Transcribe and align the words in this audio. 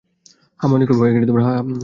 হ্যাঁ, 0.59 0.69
মনে 0.71 0.85
করব। 0.85 1.01